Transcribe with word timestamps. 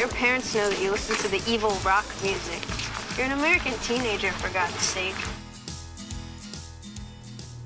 your 0.00 0.08
parents 0.08 0.54
know 0.54 0.66
that 0.66 0.80
you 0.80 0.90
listen 0.90 1.14
to 1.16 1.28
the 1.28 1.42
evil 1.46 1.72
rock 1.84 2.06
music. 2.22 2.58
You're 3.18 3.26
an 3.26 3.38
American 3.38 3.74
teenager, 3.82 4.32
for 4.32 4.50
God's 4.54 4.72
sake. 4.76 5.14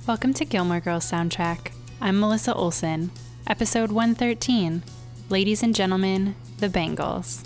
Welcome 0.09 0.35
to 0.35 0.45
Gilmore 0.45 0.81
Girls 0.81 1.09
Soundtrack. 1.09 1.71
I'm 2.01 2.19
Melissa 2.19 2.53
Olson, 2.53 3.13
episode 3.47 3.93
113 3.93 4.83
Ladies 5.29 5.63
and 5.63 5.77
Gentlemen, 5.77 6.35
The 6.59 6.69
Bangles. 6.69 7.45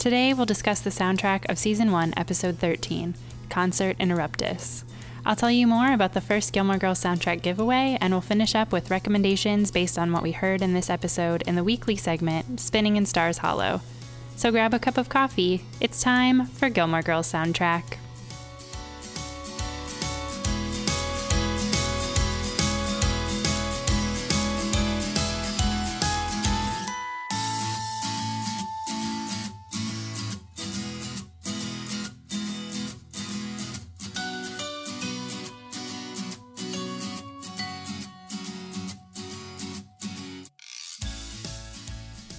Today 0.00 0.34
we'll 0.34 0.46
discuss 0.46 0.80
the 0.80 0.90
soundtrack 0.90 1.48
of 1.48 1.56
season 1.56 1.92
1, 1.92 2.14
episode 2.16 2.58
13, 2.58 3.14
Concert 3.50 3.96
Interruptus. 3.98 4.82
I'll 5.24 5.36
tell 5.36 5.52
you 5.52 5.68
more 5.68 5.92
about 5.92 6.12
the 6.12 6.20
first 6.20 6.52
Gilmore 6.52 6.78
Girls 6.78 7.00
soundtrack 7.00 7.42
giveaway, 7.42 7.98
and 8.00 8.12
we'll 8.12 8.20
finish 8.20 8.56
up 8.56 8.72
with 8.72 8.90
recommendations 8.90 9.70
based 9.70 9.96
on 9.96 10.10
what 10.10 10.24
we 10.24 10.32
heard 10.32 10.60
in 10.60 10.74
this 10.74 10.90
episode 10.90 11.42
in 11.42 11.54
the 11.54 11.62
weekly 11.62 11.94
segment, 11.94 12.58
Spinning 12.58 12.96
in 12.96 13.06
Stars 13.06 13.38
Hollow. 13.38 13.80
So 14.36 14.50
grab 14.50 14.74
a 14.74 14.78
cup 14.78 14.98
of 14.98 15.08
coffee. 15.08 15.62
It's 15.80 16.02
time 16.02 16.44
for 16.44 16.68
Gilmore 16.68 17.00
Girls 17.00 17.32
soundtrack. 17.32 17.96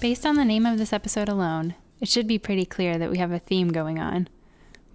Based 0.00 0.24
on 0.24 0.36
the 0.36 0.44
name 0.44 0.66
of 0.66 0.78
this 0.78 0.92
episode 0.92 1.28
alone, 1.28 1.74
it 2.00 2.08
should 2.08 2.26
be 2.26 2.38
pretty 2.38 2.64
clear 2.64 2.98
that 2.98 3.10
we 3.10 3.18
have 3.18 3.32
a 3.32 3.38
theme 3.38 3.68
going 3.68 3.98
on. 3.98 4.28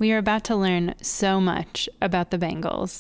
We 0.02 0.12
are 0.14 0.18
about 0.18 0.44
to 0.46 0.56
learn 0.56 0.96
so 1.04 1.40
much 1.40 1.88
about 2.02 2.32
the 2.32 2.40
Bangles. 2.40 3.00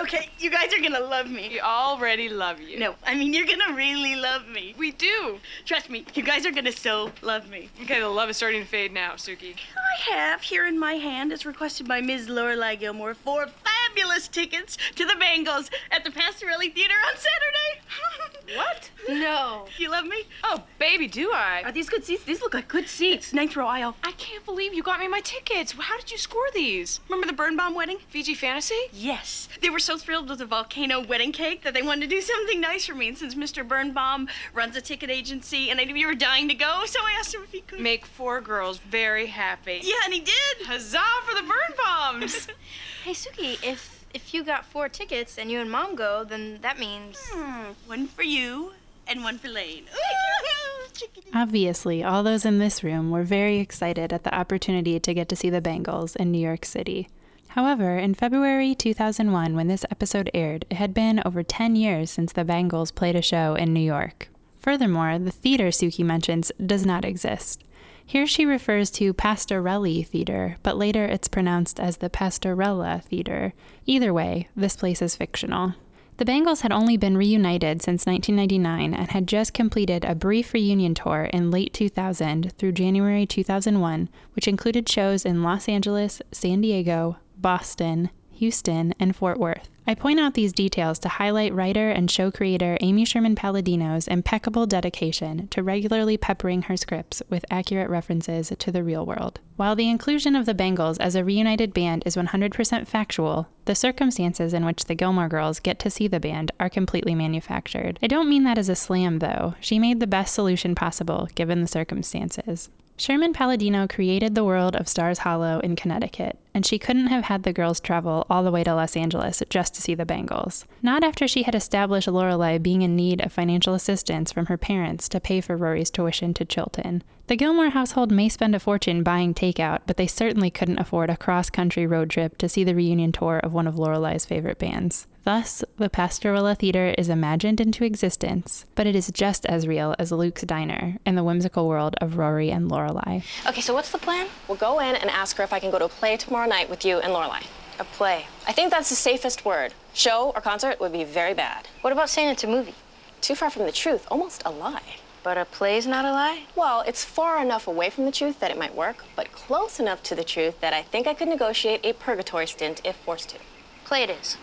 Okay, 0.00 0.30
you 0.38 0.48
guys 0.48 0.72
are 0.72 0.80
gonna 0.80 1.00
love 1.00 1.28
me. 1.28 1.48
We 1.48 1.60
already 1.60 2.28
love 2.28 2.60
you. 2.60 2.78
No, 2.78 2.94
I 3.04 3.16
mean, 3.16 3.34
you're 3.34 3.46
gonna 3.46 3.74
really 3.74 4.14
love 4.14 4.46
me. 4.46 4.76
We 4.78 4.92
do. 4.92 5.40
Trust 5.64 5.90
me, 5.90 6.06
you 6.14 6.22
guys 6.22 6.46
are 6.46 6.52
gonna 6.52 6.70
so 6.70 7.10
love 7.22 7.48
me. 7.48 7.68
Okay, 7.82 7.98
the 7.98 8.08
love 8.08 8.30
is 8.30 8.36
starting 8.36 8.62
to 8.62 8.68
fade 8.68 8.92
now, 8.92 9.14
Suki. 9.14 9.56
I 9.76 10.14
have 10.14 10.42
here 10.42 10.66
in 10.66 10.78
my 10.78 10.94
hand, 10.94 11.32
as 11.32 11.44
requested 11.44 11.88
by 11.88 12.00
Ms. 12.00 12.28
Lorelai 12.28 12.78
Gilmore, 12.78 13.14
four 13.14 13.48
fabulous 13.48 14.28
tickets 14.28 14.78
to 14.94 15.04
the 15.04 15.16
Bangles 15.18 15.68
at 15.90 16.04
the 16.04 16.10
Pastorelli 16.10 16.72
Theater 16.72 16.94
on 17.08 17.16
Saturday. 17.16 18.29
What? 18.54 18.90
No. 19.08 19.66
you 19.78 19.90
love 19.90 20.04
me? 20.06 20.24
Oh, 20.44 20.62
baby, 20.78 21.06
do 21.06 21.30
I? 21.32 21.62
Are 21.64 21.72
these 21.72 21.88
good 21.88 22.04
seats? 22.04 22.24
These 22.24 22.40
look 22.40 22.54
like 22.54 22.68
good 22.68 22.88
seats. 22.88 23.32
Ninth 23.32 23.56
row 23.56 23.66
aisle. 23.66 23.96
I 24.04 24.12
can't 24.12 24.44
believe 24.44 24.74
you 24.74 24.82
got 24.82 25.00
me 25.00 25.08
my 25.08 25.20
tickets. 25.20 25.72
How 25.72 25.96
did 25.98 26.10
you 26.10 26.18
score 26.18 26.46
these? 26.52 27.00
Remember 27.08 27.26
the 27.26 27.32
Birnbaum 27.32 27.74
wedding? 27.74 27.98
Fiji 28.08 28.34
Fantasy? 28.34 28.74
Yes. 28.92 29.48
They 29.60 29.70
were 29.70 29.78
so 29.78 29.96
thrilled 29.96 30.28
with 30.28 30.38
the 30.38 30.46
volcano 30.46 31.00
wedding 31.04 31.32
cake 31.32 31.62
that 31.62 31.74
they 31.74 31.82
wanted 31.82 32.08
to 32.08 32.16
do 32.16 32.20
something 32.20 32.60
nice 32.60 32.86
for 32.86 32.94
me. 32.94 33.08
And 33.08 33.18
since 33.18 33.34
Mr. 33.34 33.66
Birnbaum 33.66 34.28
runs 34.52 34.76
a 34.76 34.80
ticket 34.80 35.10
agency 35.10 35.70
and 35.70 35.80
I 35.80 35.84
knew 35.84 35.94
you 35.94 36.06
were 36.06 36.14
dying 36.14 36.48
to 36.48 36.54
go, 36.54 36.82
so 36.86 37.00
I 37.00 37.16
asked 37.18 37.34
him 37.34 37.42
if 37.42 37.52
he 37.52 37.60
could. 37.62 37.80
Make 37.80 38.04
four 38.06 38.40
girls 38.40 38.78
very 38.78 39.26
happy. 39.26 39.80
Yeah, 39.82 39.94
and 40.04 40.12
he 40.14 40.20
did. 40.20 40.66
Huzzah 40.66 40.98
for 41.24 41.34
the 41.34 41.42
Birnbaums! 41.42 42.48
Hey, 43.02 43.12
Suki, 43.12 43.52
if 43.66 43.89
if 44.14 44.34
you 44.34 44.44
got 44.44 44.64
four 44.64 44.88
tickets 44.88 45.38
and 45.38 45.50
you 45.50 45.60
and 45.60 45.70
Mom 45.70 45.94
go, 45.94 46.24
then 46.24 46.58
that 46.62 46.78
means. 46.78 47.18
Hmm, 47.30 47.72
one 47.86 48.06
for 48.06 48.22
you 48.22 48.72
and 49.06 49.22
one 49.22 49.38
for 49.38 49.48
Lane. 49.48 49.84
Obviously, 51.34 52.02
all 52.02 52.22
those 52.22 52.44
in 52.44 52.58
this 52.58 52.82
room 52.84 53.10
were 53.10 53.22
very 53.22 53.58
excited 53.58 54.12
at 54.12 54.24
the 54.24 54.34
opportunity 54.34 54.98
to 55.00 55.14
get 55.14 55.28
to 55.28 55.36
see 55.36 55.50
the 55.50 55.60
Bangles 55.60 56.16
in 56.16 56.30
New 56.30 56.38
York 56.38 56.64
City. 56.64 57.08
However, 57.48 57.98
in 57.98 58.14
February 58.14 58.74
2001, 58.74 59.56
when 59.56 59.66
this 59.66 59.84
episode 59.90 60.30
aired, 60.32 60.64
it 60.70 60.76
had 60.76 60.94
been 60.94 61.22
over 61.24 61.42
10 61.42 61.74
years 61.74 62.10
since 62.10 62.32
the 62.32 62.44
Bangles 62.44 62.92
played 62.92 63.16
a 63.16 63.22
show 63.22 63.54
in 63.54 63.72
New 63.72 63.80
York. 63.80 64.28
Furthermore, 64.60 65.18
the 65.18 65.32
theater 65.32 65.68
Suki 65.68 66.04
mentions 66.04 66.52
does 66.64 66.86
not 66.86 67.04
exist. 67.04 67.64
Here 68.10 68.26
she 68.26 68.44
refers 68.44 68.90
to 68.90 69.14
Pastorelli 69.14 70.04
Theater, 70.04 70.56
but 70.64 70.76
later 70.76 71.04
it's 71.04 71.28
pronounced 71.28 71.78
as 71.78 71.98
the 71.98 72.10
Pastorella 72.10 73.04
Theater. 73.04 73.52
Either 73.86 74.12
way, 74.12 74.48
this 74.56 74.74
place 74.74 75.00
is 75.00 75.14
fictional. 75.14 75.74
The 76.16 76.24
Bangles 76.24 76.62
had 76.62 76.72
only 76.72 76.96
been 76.96 77.16
reunited 77.16 77.80
since 77.82 78.06
1999 78.06 78.94
and 78.94 79.10
had 79.12 79.28
just 79.28 79.54
completed 79.54 80.04
a 80.04 80.16
brief 80.16 80.52
reunion 80.52 80.92
tour 80.92 81.30
in 81.32 81.52
late 81.52 81.72
2000 81.72 82.52
through 82.58 82.72
January 82.72 83.26
2001, 83.26 84.08
which 84.32 84.48
included 84.48 84.88
shows 84.88 85.24
in 85.24 85.44
Los 85.44 85.68
Angeles, 85.68 86.20
San 86.32 86.62
Diego, 86.62 87.16
Boston, 87.38 88.10
Houston, 88.32 88.92
and 88.98 89.14
Fort 89.14 89.38
Worth. 89.38 89.70
I 89.90 89.96
point 89.96 90.20
out 90.20 90.34
these 90.34 90.52
details 90.52 91.00
to 91.00 91.08
highlight 91.08 91.52
writer 91.52 91.90
and 91.90 92.08
show 92.08 92.30
creator 92.30 92.78
Amy 92.80 93.04
Sherman 93.04 93.34
Palladino's 93.34 94.06
impeccable 94.06 94.64
dedication 94.64 95.48
to 95.48 95.64
regularly 95.64 96.16
peppering 96.16 96.62
her 96.62 96.76
scripts 96.76 97.24
with 97.28 97.44
accurate 97.50 97.90
references 97.90 98.52
to 98.56 98.70
the 98.70 98.84
real 98.84 99.04
world. 99.04 99.40
While 99.56 99.74
the 99.74 99.90
inclusion 99.90 100.36
of 100.36 100.46
the 100.46 100.54
Bangles 100.54 100.98
as 100.98 101.16
a 101.16 101.24
reunited 101.24 101.74
band 101.74 102.04
is 102.06 102.14
100% 102.14 102.86
factual, 102.86 103.48
the 103.64 103.74
circumstances 103.74 104.54
in 104.54 104.64
which 104.64 104.84
the 104.84 104.94
Gilmore 104.94 105.28
Girls 105.28 105.58
get 105.58 105.80
to 105.80 105.90
see 105.90 106.06
the 106.06 106.20
band 106.20 106.52
are 106.60 106.70
completely 106.70 107.16
manufactured. 107.16 107.98
I 108.00 108.06
don't 108.06 108.30
mean 108.30 108.44
that 108.44 108.58
as 108.58 108.68
a 108.68 108.76
slam, 108.76 109.18
though. 109.18 109.56
She 109.60 109.80
made 109.80 109.98
the 109.98 110.06
best 110.06 110.34
solution 110.34 110.76
possible 110.76 111.26
given 111.34 111.62
the 111.62 111.66
circumstances. 111.66 112.70
Sherman 113.00 113.32
Palladino 113.32 113.86
created 113.88 114.34
the 114.34 114.44
world 114.44 114.76
of 114.76 114.86
Stars 114.86 115.20
Hollow 115.20 115.58
in 115.60 115.74
Connecticut, 115.74 116.38
and 116.52 116.66
she 116.66 116.78
couldn't 116.78 117.06
have 117.06 117.24
had 117.24 117.44
the 117.44 117.52
girls 117.52 117.80
travel 117.80 118.26
all 118.28 118.42
the 118.42 118.50
way 118.50 118.62
to 118.62 118.74
Los 118.74 118.94
Angeles 118.94 119.42
just 119.48 119.74
to 119.74 119.79
see 119.80 119.94
the 119.94 120.06
Bangles. 120.06 120.64
Not 120.82 121.02
after 121.02 121.26
she 121.26 121.42
had 121.42 121.54
established 121.54 122.08
Lorelai 122.08 122.62
being 122.62 122.82
in 122.82 122.94
need 122.94 123.20
of 123.20 123.32
financial 123.32 123.74
assistance 123.74 124.30
from 124.30 124.46
her 124.46 124.56
parents 124.56 125.08
to 125.08 125.20
pay 125.20 125.40
for 125.40 125.56
Rory's 125.56 125.90
tuition 125.90 126.34
to 126.34 126.44
Chilton. 126.44 127.02
The 127.26 127.36
Gilmore 127.36 127.70
household 127.70 128.10
may 128.10 128.28
spend 128.28 128.56
a 128.56 128.60
fortune 128.60 129.04
buying 129.04 129.34
takeout, 129.34 129.82
but 129.86 129.96
they 129.96 130.08
certainly 130.08 130.50
couldn't 130.50 130.80
afford 130.80 131.10
a 131.10 131.16
cross-country 131.16 131.86
road 131.86 132.10
trip 132.10 132.36
to 132.38 132.48
see 132.48 132.64
the 132.64 132.74
reunion 132.74 133.12
tour 133.12 133.38
of 133.38 133.52
one 133.52 133.68
of 133.68 133.76
Lorelai's 133.76 134.24
favorite 134.24 134.58
bands. 134.58 135.06
Thus, 135.22 135.62
the 135.76 135.88
Pastorella 135.88 136.58
Theater 136.58 136.92
is 136.98 137.08
imagined 137.08 137.60
into 137.60 137.84
existence, 137.84 138.64
but 138.74 138.88
it 138.88 138.96
is 138.96 139.12
just 139.12 139.46
as 139.46 139.68
real 139.68 139.94
as 139.96 140.10
Luke's 140.10 140.42
Diner 140.42 140.96
in 141.06 141.14
the 141.14 141.22
whimsical 141.22 141.68
world 141.68 141.94
of 142.00 142.16
Rory 142.16 142.50
and 142.50 142.68
Lorelai. 142.68 143.22
Okay, 143.46 143.60
so 143.60 143.74
what's 143.74 143.92
the 143.92 143.98
plan? 143.98 144.26
We'll 144.48 144.56
go 144.56 144.80
in 144.80 144.96
and 144.96 145.08
ask 145.08 145.36
her 145.36 145.44
if 145.44 145.52
I 145.52 145.60
can 145.60 145.70
go 145.70 145.78
to 145.78 145.84
a 145.84 145.88
play 145.88 146.16
tomorrow 146.16 146.48
night 146.48 146.68
with 146.68 146.84
you 146.84 146.98
and 146.98 147.12
Lorelai. 147.12 147.44
A 147.80 147.84
play. 147.84 148.26
I 148.46 148.52
think 148.52 148.70
that's 148.70 148.90
the 148.90 148.94
safest 148.94 149.46
word. 149.46 149.72
Show 149.94 150.32
or 150.34 150.42
concert 150.42 150.78
would 150.80 150.92
be 150.92 151.02
very 151.02 151.32
bad. 151.32 151.66
What 151.80 151.94
about 151.94 152.10
saying 152.10 152.28
it's 152.28 152.44
a 152.44 152.46
movie? 152.46 152.74
Too 153.22 153.34
far 153.34 153.48
from 153.48 153.64
the 153.64 153.72
truth, 153.72 154.06
almost 154.10 154.42
a 154.44 154.50
lie. 154.50 154.96
But 155.22 155.38
a 155.38 155.46
play's 155.46 155.86
not 155.86 156.04
a 156.04 156.10
lie? 156.10 156.42
Well, 156.54 156.82
it's 156.86 157.06
far 157.06 157.40
enough 157.40 157.66
away 157.66 157.88
from 157.88 158.04
the 158.04 158.12
truth 158.12 158.38
that 158.40 158.50
it 158.50 158.58
might 158.58 158.74
work, 158.74 159.06
but 159.16 159.32
close 159.32 159.80
enough 159.80 160.02
to 160.04 160.14
the 160.14 160.24
truth 160.24 160.60
that 160.60 160.74
I 160.74 160.82
think 160.82 161.06
I 161.06 161.14
could 161.14 161.28
negotiate 161.28 161.80
a 161.82 161.94
purgatory 161.94 162.46
stint 162.46 162.82
if 162.84 162.96
forced 162.96 163.30
to. 163.30 163.38
Play 163.86 164.02
it 164.02 164.10
is. 164.10 164.36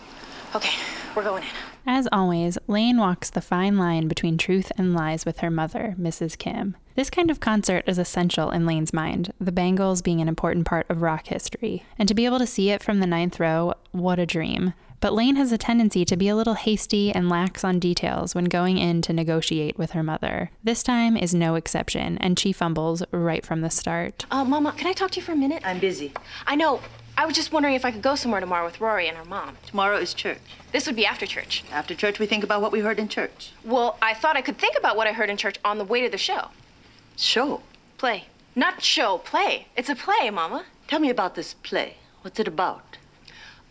Okay, 0.56 0.74
we're 1.16 1.24
going 1.24 1.44
in. 1.44 1.50
As 1.90 2.06
always, 2.12 2.58
Lane 2.68 2.98
walks 2.98 3.30
the 3.30 3.40
fine 3.40 3.78
line 3.78 4.10
between 4.10 4.38
truth 4.38 4.74
and 4.78 4.94
lies 4.94 5.26
with 5.26 5.40
her 5.40 5.50
mother, 5.50 5.96
Mrs. 5.98 6.38
Kim. 6.38 6.76
This 6.96 7.10
kind 7.10 7.32
of 7.32 7.40
concert 7.40 7.86
is 7.88 7.98
essential 7.98 8.52
in 8.52 8.66
Lane's 8.66 8.92
mind, 8.92 9.32
the 9.40 9.54
Bangles 9.54 10.02
being 10.02 10.20
an 10.20 10.28
important 10.28 10.66
part 10.66 10.86
of 10.90 11.02
rock 11.02 11.28
history. 11.28 11.86
And 11.98 12.06
to 12.10 12.14
be 12.14 12.26
able 12.26 12.40
to 12.40 12.46
see 12.46 12.72
it 12.72 12.84
from 12.84 13.00
the 13.00 13.08
ninth 13.08 13.40
row, 13.40 13.74
what 13.94 14.20
a 14.20 14.26
dream. 14.26 14.74
But 15.00 15.14
Lane 15.14 15.38
has 15.38 15.54
a 15.54 15.58
tendency 15.58 16.04
to 16.04 16.18
be 16.18 16.28
a 16.28 16.36
little 16.36 16.56
hasty 16.56 17.14
and 17.14 17.30
lax 17.30 17.64
on 17.64 17.80
details 17.80 18.36
when 18.36 18.46
going 18.46 18.78
in 18.78 19.02
to 19.04 19.14
negotiate 19.14 19.78
with 19.78 19.92
her 19.92 20.04
mother. 20.04 20.52
This 20.66 20.84
time 20.84 21.16
is 21.16 21.34
no 21.34 21.56
exception, 21.56 22.18
and 22.18 22.38
she 22.38 22.52
fumbles 22.52 23.02
right 23.12 23.46
from 23.46 23.62
the 23.62 23.70
start. 23.70 24.26
Uh, 24.30 24.44
Mama, 24.44 24.74
can 24.74 24.88
I 24.88 24.94
talk 24.94 25.12
to 25.12 25.22
you 25.22 25.26
for 25.26 25.32
a 25.32 25.38
minute? 25.38 25.62
I'm 25.64 25.80
busy. 25.80 26.12
I 26.46 26.56
know. 26.56 26.82
I 27.20 27.26
was 27.26 27.36
just 27.36 27.52
wondering 27.52 27.74
if 27.74 27.84
I 27.84 27.90
could 27.90 28.04
go 28.04 28.14
somewhere 28.14 28.40
tomorrow 28.40 28.64
with 28.64 28.80
Rory 28.80 29.08
and 29.08 29.18
her 29.18 29.26
mom. 29.26 29.58
Tomorrow 29.66 29.98
is 29.98 30.14
church. 30.14 30.38
This 30.72 30.86
would 30.86 30.96
be 30.96 31.08
after 31.08 31.26
church. 31.26 31.64
After 31.72 31.96
church, 31.96 32.20
we 32.20 32.28
think 32.28 32.44
about 32.44 32.62
what 32.62 32.72
we 32.72 32.80
heard 32.80 33.00
in 33.00 33.08
church. 33.08 33.54
Well, 33.66 33.98
I 34.04 34.14
thought 34.14 34.38
I 34.38 34.42
could 34.42 34.60
think 34.60 34.78
about 34.78 34.96
what 34.96 35.08
I 35.08 35.14
heard 35.14 35.32
in 35.32 35.36
church 35.36 35.58
on 35.66 35.80
the 35.80 35.84
way 35.84 36.02
to 36.02 36.10
the 36.10 36.20
show. 36.20 36.50
Show. 37.16 37.64
Play. 37.98 38.26
Not 38.56 38.84
show, 38.84 39.18
play. 39.18 39.66
It's 39.76 39.90
a 39.90 39.96
play, 39.96 40.30
Mama. 40.30 40.66
Tell 40.88 41.00
me 41.00 41.10
about 41.10 41.34
this 41.34 41.56
play. 41.56 41.96
What's 42.22 42.40
it 42.40 42.48
about? 42.48 42.98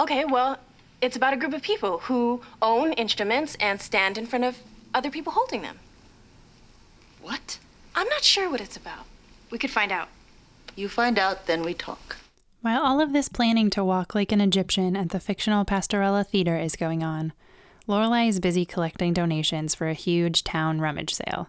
Okay, 0.01 0.25
well, 0.25 0.59
it's 1.01 1.17
about 1.17 1.33
a 1.33 1.37
group 1.37 1.55
of 1.55 1.63
people 1.63 1.99
who 1.99 2.43
own 2.61 2.95
instruments 2.95 3.57
and 3.61 3.81
stand 3.81 4.19
in 4.19 4.27
front 4.27 4.45
of 4.45 4.59
other 4.93 5.11
people 5.11 5.33
holding 5.33 5.63
them. 5.63 5.79
What? 7.23 7.61
I'm 7.95 8.09
not 8.09 8.25
sure 8.25 8.51
what 8.51 8.61
it's 8.61 8.77
about. 8.77 9.07
We 9.53 9.59
could 9.59 9.71
find 9.71 9.93
out. 9.93 10.09
You 10.75 10.89
find 10.89 11.17
out, 11.17 11.47
then 11.47 11.63
we 11.63 11.75
talk. 11.75 12.17
While 12.63 12.83
all 12.83 13.01
of 13.01 13.13
this 13.13 13.29
planning 13.29 13.71
to 13.71 13.85
walk 13.85 14.15
like 14.15 14.33
an 14.33 14.41
Egyptian 14.41 14.97
at 14.97 15.11
the 15.11 15.21
fictional 15.21 15.65
Pastorella 15.65 16.27
Theater 16.27 16.57
is 16.57 16.75
going 16.75 17.03
on, 17.03 17.33
Lorelai 17.87 18.29
is 18.29 18.41
busy 18.41 18.65
collecting 18.65 19.13
donations 19.13 19.75
for 19.75 19.89
a 19.89 19.95
huge 19.95 20.43
town 20.43 20.81
rummage 20.81 21.15
sale. 21.15 21.49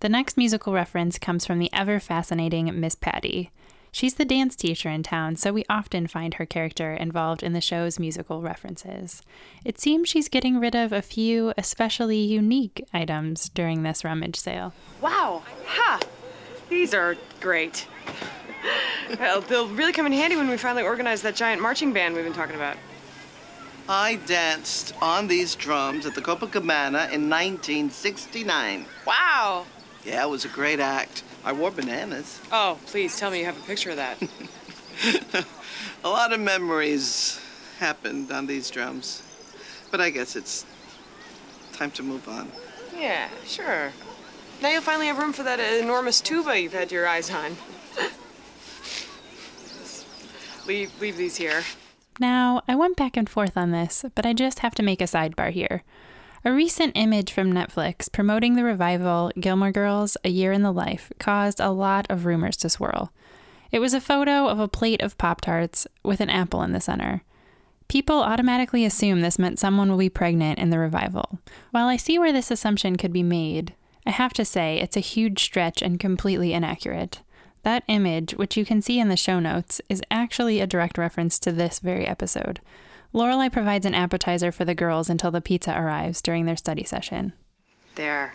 The 0.00 0.08
next 0.08 0.36
musical 0.36 0.72
reference 0.72 1.18
comes 1.18 1.44
from 1.44 1.58
the 1.58 1.72
ever 1.72 1.98
fascinating 1.98 2.78
Miss 2.78 2.94
Patty. 2.94 3.50
She's 3.90 4.14
the 4.14 4.24
dance 4.24 4.56
teacher 4.56 4.88
in 4.88 5.02
town, 5.02 5.36
so 5.36 5.52
we 5.52 5.64
often 5.68 6.06
find 6.06 6.34
her 6.34 6.46
character 6.46 6.94
involved 6.94 7.42
in 7.42 7.52
the 7.52 7.60
show's 7.60 7.98
musical 7.98 8.40
references. 8.40 9.20
It 9.64 9.78
seems 9.78 10.08
she's 10.08 10.28
getting 10.28 10.58
rid 10.58 10.74
of 10.74 10.92
a 10.92 11.02
few 11.02 11.52
especially 11.58 12.18
unique 12.18 12.84
items 12.94 13.48
during 13.50 13.82
this 13.82 14.04
rummage 14.04 14.36
sale. 14.36 14.72
Wow. 15.00 15.42
Ha! 15.66 16.00
These 16.70 16.94
are 16.94 17.16
great. 17.40 17.86
Well, 19.18 19.40
they'll 19.40 19.68
really 19.68 19.92
come 19.92 20.06
in 20.06 20.12
handy 20.12 20.36
when 20.36 20.48
we 20.48 20.56
finally 20.56 20.82
organize 20.82 21.22
that 21.22 21.34
giant 21.34 21.60
marching 21.60 21.92
band 21.92 22.14
we've 22.14 22.24
been 22.24 22.32
talking 22.32 22.56
about. 22.56 22.76
I 23.88 24.16
danced 24.26 24.94
on 25.02 25.26
these 25.26 25.54
drums 25.54 26.06
at 26.06 26.14
the 26.14 26.20
Copacabana 26.20 27.10
in 27.10 27.28
1969. 27.28 28.86
Wow. 29.06 29.66
Yeah, 30.04 30.24
it 30.24 30.30
was 30.30 30.44
a 30.44 30.48
great 30.48 30.80
act. 30.80 31.24
I 31.44 31.52
wore 31.52 31.70
bananas. 31.70 32.40
Oh, 32.52 32.78
please 32.86 33.18
tell 33.18 33.30
me 33.30 33.40
you 33.40 33.44
have 33.44 33.56
a 33.56 33.66
picture 33.66 33.90
of 33.90 33.96
that. 33.96 34.22
a 36.04 36.08
lot 36.08 36.32
of 36.32 36.40
memories 36.40 37.40
happened 37.78 38.30
on 38.30 38.46
these 38.46 38.70
drums. 38.70 39.22
But 39.90 40.00
I 40.00 40.10
guess 40.10 40.36
it's 40.36 40.64
time 41.72 41.90
to 41.92 42.02
move 42.02 42.28
on. 42.28 42.50
yeah, 42.96 43.28
sure. 43.44 43.92
Now 44.60 44.70
you'll 44.70 44.82
finally 44.82 45.08
have 45.08 45.18
room 45.18 45.32
for 45.32 45.42
that 45.42 45.58
enormous 45.58 46.20
tuba 46.20 46.58
you've 46.60 46.72
had 46.72 46.92
your 46.92 47.06
eyes 47.06 47.30
on. 47.30 47.56
Leave, 50.66 51.00
leave 51.00 51.16
these 51.16 51.36
here. 51.36 51.62
Now, 52.20 52.62
I 52.68 52.74
went 52.74 52.96
back 52.96 53.16
and 53.16 53.28
forth 53.28 53.56
on 53.56 53.70
this, 53.70 54.04
but 54.14 54.26
I 54.26 54.32
just 54.32 54.60
have 54.60 54.74
to 54.76 54.82
make 54.82 55.00
a 55.00 55.04
sidebar 55.04 55.50
here. 55.50 55.82
A 56.44 56.52
recent 56.52 56.96
image 56.96 57.32
from 57.32 57.52
Netflix 57.52 58.10
promoting 58.10 58.56
the 58.56 58.64
revival 58.64 59.30
Gilmore 59.38 59.72
Girls 59.72 60.16
A 60.24 60.28
Year 60.28 60.52
in 60.52 60.62
the 60.62 60.72
Life 60.72 61.12
caused 61.18 61.60
a 61.60 61.70
lot 61.70 62.06
of 62.10 62.26
rumors 62.26 62.56
to 62.58 62.68
swirl. 62.68 63.12
It 63.70 63.78
was 63.78 63.94
a 63.94 64.00
photo 64.00 64.48
of 64.48 64.58
a 64.58 64.68
plate 64.68 65.00
of 65.00 65.16
Pop 65.16 65.40
Tarts 65.40 65.86
with 66.02 66.20
an 66.20 66.28
apple 66.28 66.62
in 66.62 66.72
the 66.72 66.80
center. 66.80 67.22
People 67.88 68.22
automatically 68.22 68.84
assume 68.84 69.20
this 69.20 69.38
meant 69.38 69.58
someone 69.58 69.88
will 69.88 69.98
be 69.98 70.08
pregnant 70.08 70.58
in 70.58 70.70
the 70.70 70.78
revival. 70.78 71.38
While 71.70 71.88
I 71.88 71.96
see 71.96 72.18
where 72.18 72.32
this 72.32 72.50
assumption 72.50 72.96
could 72.96 73.12
be 73.12 73.22
made, 73.22 73.74
I 74.04 74.10
have 74.10 74.32
to 74.34 74.44
say 74.44 74.78
it's 74.78 74.96
a 74.96 75.00
huge 75.00 75.42
stretch 75.42 75.80
and 75.80 76.00
completely 76.00 76.52
inaccurate. 76.52 77.20
That 77.62 77.84
image, 77.86 78.32
which 78.34 78.56
you 78.56 78.64
can 78.64 78.82
see 78.82 78.98
in 78.98 79.08
the 79.08 79.16
show 79.16 79.38
notes, 79.38 79.80
is 79.88 80.02
actually 80.10 80.60
a 80.60 80.66
direct 80.66 80.98
reference 80.98 81.38
to 81.40 81.52
this 81.52 81.78
very 81.78 82.06
episode. 82.06 82.60
Lorelai 83.14 83.52
provides 83.52 83.86
an 83.86 83.94
appetizer 83.94 84.50
for 84.50 84.64
the 84.64 84.74
girls 84.74 85.10
until 85.10 85.30
the 85.30 85.40
pizza 85.40 85.76
arrives 85.78 86.22
during 86.22 86.46
their 86.46 86.56
study 86.56 86.82
session. 86.82 87.32
There. 87.94 88.34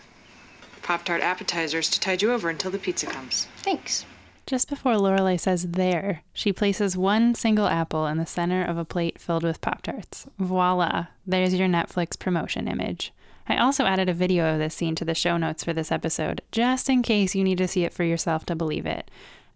Pop 0.82 1.04
Tart 1.04 1.20
appetizers 1.20 1.90
to 1.90 2.00
tide 2.00 2.22
you 2.22 2.32
over 2.32 2.48
until 2.48 2.70
the 2.70 2.78
pizza 2.78 3.06
comes. 3.06 3.48
Thanks. 3.58 4.06
Just 4.46 4.70
before 4.70 4.94
Lorelai 4.94 5.38
says 5.38 5.72
there, 5.72 6.22
she 6.32 6.54
places 6.54 6.96
one 6.96 7.34
single 7.34 7.66
apple 7.66 8.06
in 8.06 8.16
the 8.16 8.24
center 8.24 8.64
of 8.64 8.78
a 8.78 8.84
plate 8.84 9.20
filled 9.20 9.42
with 9.42 9.60
Pop 9.60 9.82
Tarts. 9.82 10.26
Voila, 10.38 11.08
there's 11.26 11.52
your 11.52 11.68
Netflix 11.68 12.18
promotion 12.18 12.66
image. 12.66 13.12
I 13.48 13.56
also 13.56 13.86
added 13.86 14.08
a 14.08 14.14
video 14.14 14.52
of 14.52 14.58
this 14.58 14.74
scene 14.74 14.94
to 14.96 15.04
the 15.04 15.14
show 15.14 15.38
notes 15.38 15.64
for 15.64 15.72
this 15.72 15.90
episode, 15.90 16.42
just 16.52 16.90
in 16.90 17.02
case 17.02 17.34
you 17.34 17.42
need 17.42 17.58
to 17.58 17.68
see 17.68 17.84
it 17.84 17.94
for 17.94 18.04
yourself 18.04 18.44
to 18.46 18.54
believe 18.54 18.84
it. 18.84 19.10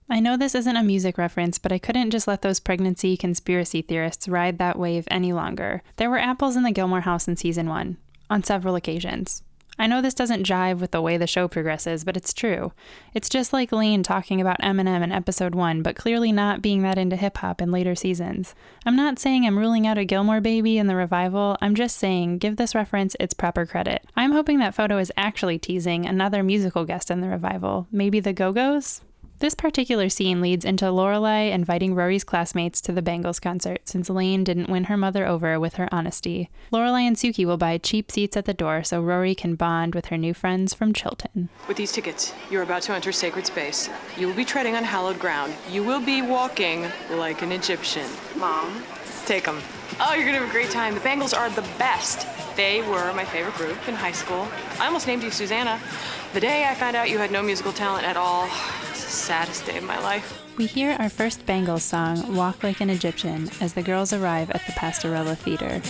I 0.08 0.18
know 0.18 0.36
this 0.36 0.54
isn't 0.54 0.76
a 0.76 0.82
music 0.82 1.18
reference, 1.18 1.58
but 1.58 1.72
I 1.72 1.78
couldn't 1.78 2.10
just 2.10 2.26
let 2.26 2.42
those 2.42 2.60
pregnancy 2.60 3.16
conspiracy 3.16 3.82
theorists 3.82 4.28
ride 4.28 4.58
that 4.58 4.78
wave 4.78 5.06
any 5.10 5.32
longer. 5.32 5.82
There 5.96 6.10
were 6.10 6.18
apples 6.18 6.56
in 6.56 6.62
the 6.62 6.72
Gilmore 6.72 7.02
house 7.02 7.28
in 7.28 7.36
season 7.36 7.68
one, 7.68 7.98
on 8.30 8.42
several 8.42 8.74
occasions. 8.74 9.42
I 9.78 9.86
know 9.86 10.00
this 10.02 10.14
doesn't 10.14 10.46
jive 10.46 10.78
with 10.78 10.90
the 10.90 11.02
way 11.02 11.16
the 11.16 11.26
show 11.26 11.48
progresses, 11.48 12.04
but 12.04 12.16
it's 12.16 12.34
true. 12.34 12.72
It's 13.14 13.28
just 13.28 13.52
like 13.52 13.72
Lane 13.72 14.02
talking 14.02 14.40
about 14.40 14.60
Eminem 14.60 15.02
in 15.02 15.12
episode 15.12 15.54
1, 15.54 15.82
but 15.82 15.96
clearly 15.96 16.30
not 16.30 16.62
being 16.62 16.82
that 16.82 16.98
into 16.98 17.16
hip 17.16 17.38
hop 17.38 17.60
in 17.60 17.70
later 17.70 17.94
seasons. 17.94 18.54
I'm 18.84 18.96
not 18.96 19.18
saying 19.18 19.46
I'm 19.46 19.58
ruling 19.58 19.86
out 19.86 19.98
a 19.98 20.04
Gilmore 20.04 20.40
baby 20.40 20.78
in 20.78 20.86
the 20.86 20.96
revival, 20.96 21.56
I'm 21.60 21.74
just 21.74 21.96
saying 21.96 22.38
give 22.38 22.56
this 22.56 22.74
reference 22.74 23.16
its 23.18 23.34
proper 23.34 23.66
credit. 23.66 24.04
I'm 24.14 24.32
hoping 24.32 24.58
that 24.58 24.74
photo 24.74 24.98
is 24.98 25.12
actually 25.16 25.58
teasing 25.58 26.06
another 26.06 26.42
musical 26.42 26.84
guest 26.84 27.10
in 27.10 27.20
the 27.20 27.28
revival, 27.28 27.86
maybe 27.90 28.20
the 28.20 28.32
Go 28.32 28.52
Go's? 28.52 29.00
This 29.42 29.56
particular 29.56 30.08
scene 30.08 30.40
leads 30.40 30.64
into 30.64 30.84
Lorelai 30.84 31.50
inviting 31.50 31.96
Rory's 31.96 32.22
classmates 32.22 32.80
to 32.82 32.92
the 32.92 33.02
Bangles 33.02 33.40
concert 33.40 33.80
since 33.88 34.08
Lane 34.08 34.44
didn't 34.44 34.70
win 34.70 34.84
her 34.84 34.96
mother 34.96 35.26
over 35.26 35.58
with 35.58 35.74
her 35.74 35.88
honesty. 35.90 36.48
Lorelai 36.72 37.08
and 37.08 37.16
Suki 37.16 37.44
will 37.44 37.56
buy 37.56 37.76
cheap 37.78 38.12
seats 38.12 38.36
at 38.36 38.44
the 38.44 38.54
door 38.54 38.84
so 38.84 39.02
Rory 39.02 39.34
can 39.34 39.56
bond 39.56 39.96
with 39.96 40.06
her 40.06 40.16
new 40.16 40.32
friends 40.32 40.74
from 40.74 40.92
Chilton. 40.92 41.48
With 41.66 41.76
these 41.76 41.90
tickets, 41.90 42.32
you're 42.52 42.62
about 42.62 42.82
to 42.82 42.92
enter 42.92 43.10
sacred 43.10 43.44
space. 43.44 43.90
You 44.16 44.28
will 44.28 44.36
be 44.36 44.44
treading 44.44 44.76
on 44.76 44.84
hallowed 44.84 45.18
ground. 45.18 45.52
You 45.68 45.82
will 45.82 46.00
be 46.00 46.22
walking 46.22 46.86
like 47.10 47.42
an 47.42 47.50
Egyptian. 47.50 48.08
Mom, 48.36 48.84
take 49.26 49.44
them. 49.44 49.60
Oh, 50.00 50.14
you're 50.14 50.24
gonna 50.24 50.38
have 50.38 50.48
a 50.48 50.52
great 50.52 50.70
time. 50.70 50.94
The 50.94 51.00
Bangles 51.00 51.32
are 51.32 51.50
the 51.50 51.66
best. 51.78 52.26
They 52.56 52.82
were 52.82 53.12
my 53.14 53.24
favorite 53.24 53.54
group 53.54 53.76
in 53.88 53.94
high 53.94 54.12
school. 54.12 54.48
I 54.78 54.86
almost 54.86 55.06
named 55.06 55.22
you 55.22 55.30
Susanna. 55.30 55.80
The 56.32 56.40
day 56.40 56.64
I 56.64 56.74
found 56.74 56.96
out 56.96 57.10
you 57.10 57.18
had 57.18 57.30
no 57.30 57.42
musical 57.42 57.72
talent 57.72 58.06
at 58.06 58.16
all, 58.16 58.48
it's 58.90 59.04
the 59.04 59.10
saddest 59.10 59.66
day 59.66 59.78
of 59.78 59.84
my 59.84 59.98
life. 60.00 60.42
We 60.58 60.66
hear 60.66 60.96
our 60.98 61.08
first 61.08 61.46
Bangles 61.46 61.82
song, 61.82 62.36
Walk 62.36 62.62
Like 62.62 62.80
an 62.80 62.90
Egyptian, 62.90 63.50
as 63.60 63.74
the 63.74 63.82
girls 63.82 64.12
arrive 64.12 64.50
at 64.50 64.64
the 64.66 64.72
Pastorella 64.72 65.36
Theater. 65.36 65.80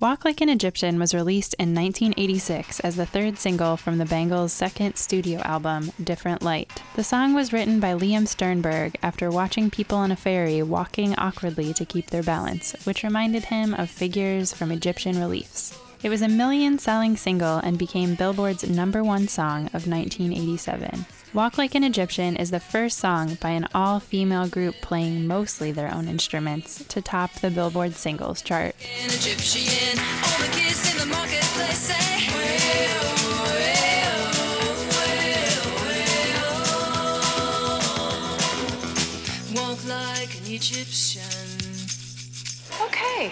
Walk 0.00 0.24
Like 0.24 0.40
an 0.40 0.48
Egyptian 0.48 0.98
was 0.98 1.12
released 1.12 1.54
in 1.58 1.74
1986 1.74 2.80
as 2.80 2.96
the 2.96 3.04
third 3.04 3.38
single 3.38 3.76
from 3.76 3.98
the 3.98 4.06
Bangles' 4.06 4.54
second 4.54 4.96
studio 4.96 5.40
album, 5.40 5.92
Different 6.02 6.40
Light. 6.40 6.82
The 6.96 7.04
song 7.04 7.34
was 7.34 7.52
written 7.52 7.78
by 7.78 7.92
Liam 7.92 8.26
Sternberg 8.26 8.96
after 9.02 9.30
watching 9.30 9.70
people 9.70 9.98
on 9.98 10.10
a 10.10 10.16
ferry 10.16 10.62
walking 10.62 11.14
awkwardly 11.16 11.74
to 11.74 11.84
keep 11.84 12.06
their 12.06 12.22
balance, 12.22 12.74
which 12.84 13.02
reminded 13.02 13.44
him 13.44 13.74
of 13.74 13.90
figures 13.90 14.54
from 14.54 14.72
Egyptian 14.72 15.20
reliefs. 15.20 15.78
It 16.02 16.08
was 16.08 16.22
a 16.22 16.28
million 16.28 16.78
selling 16.78 17.18
single 17.18 17.58
and 17.58 17.78
became 17.78 18.14
Billboard's 18.14 18.66
number 18.66 19.04
one 19.04 19.28
song 19.28 19.66
of 19.74 19.86
1987. 19.86 21.04
Walk 21.32 21.58
Like 21.58 21.76
an 21.76 21.84
Egyptian 21.84 22.34
is 22.34 22.50
the 22.50 22.58
first 22.58 22.98
song 22.98 23.36
by 23.40 23.50
an 23.50 23.68
all 23.72 24.00
female 24.00 24.48
group 24.48 24.74
playing 24.80 25.28
mostly 25.28 25.70
their 25.70 25.94
own 25.94 26.08
instruments 26.08 26.84
to 26.88 27.00
top 27.00 27.32
the 27.34 27.52
Billboard 27.52 27.94
singles 27.94 28.42
chart. 28.42 28.74
Walk 39.54 39.78
like 39.86 40.34
an 40.36 40.46
Egyptian. 40.52 41.22
Okay, 42.86 43.30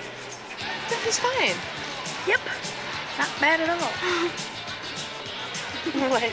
this 0.89 1.05
is 1.05 1.19
fine. 1.19 1.57
Yep. 2.29 2.41
Not 3.19 3.29
bad 3.41 3.61
at 3.61 3.71
all. 3.71 3.91
what? 6.11 6.33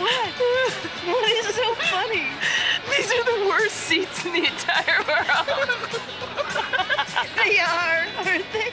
What? 0.00 0.32
What 1.06 1.30
is 1.30 1.46
so 1.54 1.74
funny? 1.74 2.26
These 2.90 3.10
are 3.12 3.24
the 3.24 3.48
worst 3.48 3.74
seats 3.76 4.24
in 4.24 4.32
the 4.32 4.46
entire 4.46 5.02
world. 5.06 6.00
They 7.36 7.58
are, 7.58 8.06
aren't 8.18 8.52
they? 8.52 8.72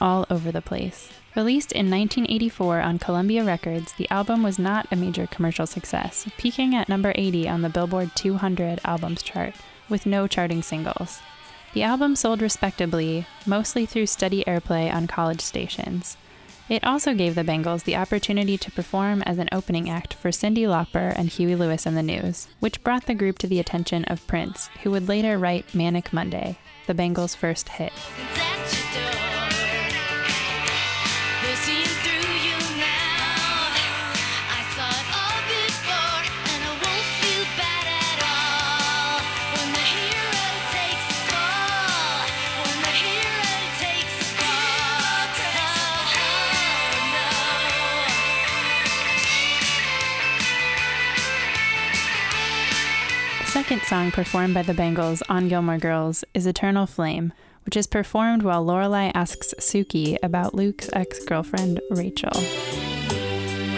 All 0.00 0.26
Over 0.30 0.50
the 0.50 0.62
Place. 0.62 1.10
Released 1.36 1.72
in 1.72 1.90
1984 1.90 2.80
on 2.80 2.98
Columbia 2.98 3.44
Records, 3.44 3.92
the 3.92 4.10
album 4.10 4.42
was 4.42 4.58
not 4.58 4.86
a 4.90 4.96
major 4.96 5.26
commercial 5.26 5.66
success, 5.66 6.28
peaking 6.38 6.74
at 6.74 6.88
number 6.88 7.12
80 7.14 7.48
on 7.48 7.62
the 7.62 7.68
Billboard 7.68 8.10
200 8.16 8.80
albums 8.84 9.22
chart, 9.22 9.54
with 9.88 10.06
no 10.06 10.26
charting 10.26 10.62
singles. 10.62 11.20
The 11.72 11.84
album 11.84 12.16
sold 12.16 12.42
respectably, 12.42 13.26
mostly 13.46 13.86
through 13.86 14.06
steady 14.06 14.42
airplay 14.44 14.92
on 14.92 15.06
college 15.06 15.40
stations. 15.40 16.16
It 16.68 16.84
also 16.84 17.14
gave 17.14 17.34
the 17.34 17.44
Bangles 17.44 17.82
the 17.82 17.96
opportunity 17.96 18.56
to 18.58 18.70
perform 18.70 19.22
as 19.22 19.38
an 19.38 19.48
opening 19.50 19.90
act 19.90 20.14
for 20.14 20.30
Cyndi 20.30 20.66
Lauper 20.66 21.12
and 21.16 21.28
Huey 21.28 21.56
Lewis 21.56 21.86
and 21.86 21.96
the 21.96 22.02
News, 22.02 22.48
which 22.60 22.82
brought 22.84 23.06
the 23.06 23.14
group 23.14 23.38
to 23.38 23.48
the 23.48 23.58
attention 23.58 24.04
of 24.04 24.26
Prince, 24.26 24.68
who 24.82 24.90
would 24.92 25.08
later 25.08 25.36
write 25.36 25.74
Manic 25.74 26.12
Monday, 26.12 26.58
the 26.86 26.94
Bangles' 26.94 27.34
first 27.34 27.70
hit. 27.70 27.92
Second 53.70 53.86
song 53.86 54.10
performed 54.10 54.52
by 54.52 54.62
the 54.62 54.74
Bangles 54.74 55.22
on 55.28 55.46
Gilmore 55.46 55.78
Girls 55.78 56.24
is 56.34 56.44
Eternal 56.44 56.86
Flame, 56.86 57.32
which 57.64 57.76
is 57.76 57.86
performed 57.86 58.42
while 58.42 58.66
Lorelai 58.66 59.12
asks 59.14 59.54
Suki 59.60 60.16
about 60.24 60.56
Luke's 60.56 60.90
ex-girlfriend 60.92 61.78
Rachel. 61.92 62.32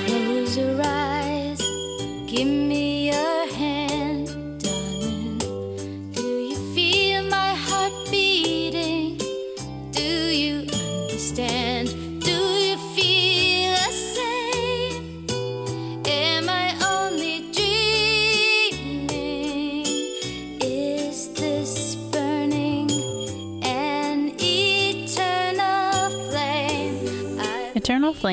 Close 0.06 0.56
your 0.56 0.80
eyes, 0.82 1.60
give 2.26 2.48
me 2.48 2.91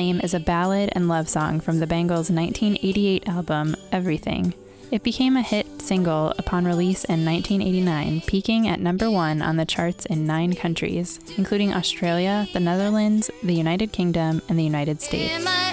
Flame 0.00 0.20
is 0.22 0.32
a 0.32 0.40
ballad 0.40 0.88
and 0.92 1.08
love 1.08 1.28
song 1.28 1.60
from 1.60 1.78
the 1.78 1.86
Bangles' 1.86 2.30
1988 2.30 3.28
album, 3.28 3.76
Everything. 3.92 4.54
It 4.90 5.02
became 5.02 5.36
a 5.36 5.42
hit 5.42 5.82
single 5.82 6.32
upon 6.38 6.64
release 6.64 7.04
in 7.04 7.22
1989, 7.26 8.22
peaking 8.22 8.66
at 8.66 8.80
number 8.80 9.10
one 9.10 9.42
on 9.42 9.56
the 9.58 9.66
charts 9.66 10.06
in 10.06 10.24
nine 10.24 10.54
countries, 10.54 11.20
including 11.36 11.74
Australia, 11.74 12.48
the 12.54 12.60
Netherlands, 12.60 13.30
the 13.42 13.52
United 13.52 13.92
Kingdom, 13.92 14.40
and 14.48 14.58
the 14.58 14.64
United 14.64 15.02
States. 15.02 15.69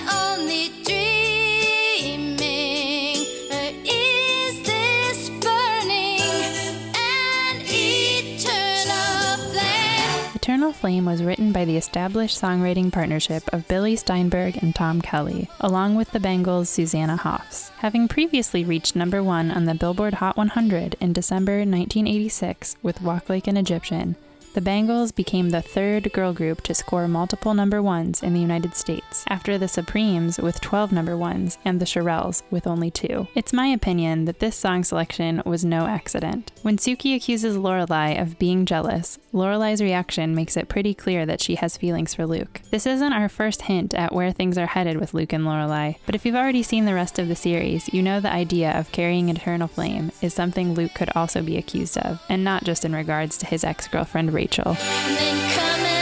Flame? 10.78 11.06
Was 11.06 11.24
written 11.24 11.52
by 11.52 11.66
the 11.66 11.78
established 11.78 12.40
songwriting 12.40 12.92
partnership 12.92 13.44
of 13.52 13.68
Billy 13.68 13.96
Steinberg 13.96 14.58
and 14.58 14.74
Tom 14.74 15.02
Kelly, 15.02 15.50
along 15.60 15.96
with 15.96 16.12
the 16.12 16.20
Bangles' 16.20 16.70
Susanna 16.70 17.18
Hoffs. 17.18 17.70
Having 17.80 18.08
previously 18.08 18.64
reached 18.64 18.96
number 18.96 19.24
one 19.24 19.52
on 19.52 19.66
the 19.66 19.76
Billboard 19.76 20.16
Hot 20.16 20.38
100 20.38 20.96
in 21.00 21.14
December 21.14 21.60
1986 21.60 22.78
with 22.84 23.02
Walk 23.02 23.30
Like 23.30 23.48
an 23.48 23.58
Egyptian, 23.58 24.16
the 24.58 24.62
Bangles 24.62 25.12
became 25.12 25.52
the 25.52 25.62
third 25.62 26.12
girl 26.14 26.34
group 26.34 26.62
to 26.64 26.74
score 26.74 27.08
multiple 27.08 27.54
number 27.54 27.80
ones 27.80 28.24
in 28.24 28.34
the 28.34 28.40
United 28.40 28.74
States, 28.76 29.24
after 29.28 29.56
the 29.56 29.68
Supremes 29.68 30.40
with 30.40 30.60
12 30.62 30.92
number 30.92 31.16
ones 31.16 31.60
and 31.64 31.80
the 31.80 31.86
Shirelles 31.86 32.42
with 32.50 32.66
only 32.66 32.90
two. 32.90 33.28
It's 33.36 33.54
my 33.54 33.68
opinion 33.68 34.26
that 34.26 34.40
this 34.40 34.56
song 34.56 34.84
selection 34.84 35.44
was 35.46 35.64
no 35.64 35.86
accident. 35.86 36.52
When 36.64 36.78
Suki 36.78 37.16
accuses 37.16 37.56
Lorelai 37.56 38.20
of 38.20 38.40
being 38.40 38.66
jealous, 38.66 39.20
Lorelai's 39.32 39.80
reaction 39.80 40.34
makes 40.34 40.58
it 40.58 40.70
pretty 40.70 40.96
clear 40.96 41.28
that 41.28 41.40
she 41.40 41.54
has 41.54 41.78
feelings 41.78 42.16
for 42.16 42.26
Luke. 42.26 42.62
This 42.72 42.88
isn't 42.88 43.14
our 43.14 43.30
first 43.30 43.62
hint 43.62 43.94
at 43.94 44.12
where 44.12 44.32
things 44.32 44.58
are 44.58 44.66
headed 44.66 44.98
with 44.98 45.14
Luke 45.14 45.34
and 45.34 45.44
Lorelai, 45.44 45.98
but 46.08 46.16
if 46.16 46.26
you've 46.26 46.34
already 46.34 46.64
seen 46.64 46.86
the 46.86 46.96
rest 46.96 47.20
of 47.20 47.28
the 47.28 47.36
series, 47.36 47.94
you 47.94 48.02
know 48.02 48.20
the 48.20 48.34
idea 48.34 48.72
of 48.72 48.92
carrying 48.92 49.30
eternal 49.30 49.68
flame 49.68 50.12
is 50.24 50.34
something 50.34 50.74
Luke 50.74 50.96
could 50.96 51.12
also 51.16 51.44
be 51.44 51.58
accused 51.58 52.00
of, 52.00 52.20
and 52.28 52.44
not 52.44 52.64
just 52.64 52.84
in 52.84 52.96
regards 52.96 53.38
to 53.38 53.46
his 53.46 53.64
ex-girlfriend 53.64 54.34
Rachel. 54.34 54.47
And 54.50 55.97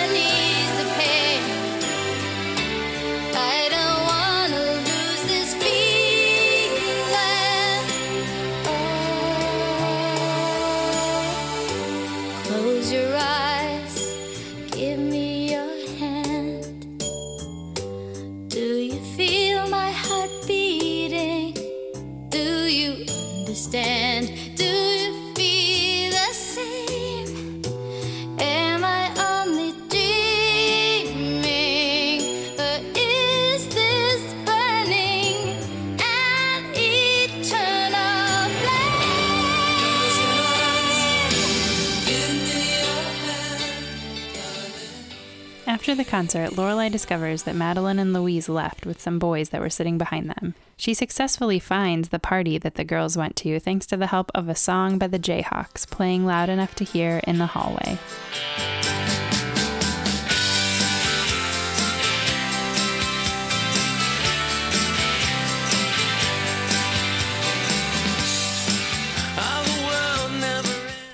concert, 46.16 46.52
Lorelai 46.52 46.90
discovers 46.90 47.44
that 47.44 47.58
Madeline 47.58 48.00
and 48.00 48.14
Louise 48.14 48.48
left 48.48 48.86
with 48.86 49.02
some 49.02 49.20
boys 49.20 49.50
that 49.50 49.60
were 49.60 49.70
sitting 49.70 49.98
behind 49.98 50.30
them. 50.30 50.56
She 50.78 50.94
successfully 50.94 51.60
finds 51.60 52.08
the 52.08 52.20
party 52.20 52.58
that 52.58 52.76
the 52.76 52.86
girls 52.86 53.18
went 53.18 53.36
to 53.38 53.60
thanks 53.60 53.86
to 53.88 53.98
the 53.98 54.08
help 54.08 54.32
of 54.34 54.48
a 54.48 54.56
song 54.56 54.98
by 54.98 55.08
the 55.08 55.20
Jayhawks 55.20 55.86
playing 55.86 56.26
loud 56.26 56.48
enough 56.48 56.74
to 56.76 56.86
hear 56.86 57.20
in 57.28 57.38
the 57.38 57.48
hallway. 57.48 57.98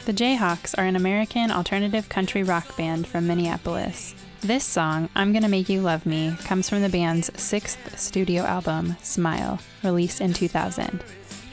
The 0.05 0.13
Jayhawks 0.13 0.77
are 0.77 0.86
an 0.86 0.96
American 0.96 1.50
alternative 1.50 2.08
country 2.08 2.43
rock 2.43 2.77
band 2.77 3.08
from 3.08 3.25
Minneapolis. 3.25 4.13
This 4.43 4.63
song, 4.63 5.07
I'm 5.15 5.33
Gonna 5.33 5.48
Make 5.48 5.69
You 5.69 5.81
Love 5.81 6.07
Me, 6.07 6.36
comes 6.45 6.67
from 6.67 6.81
the 6.81 6.89
band's 6.89 7.29
sixth 7.39 8.00
studio 8.00 8.41
album, 8.41 8.98
Smile, 9.03 9.60
released 9.83 10.19
in 10.19 10.33
2000. 10.33 11.03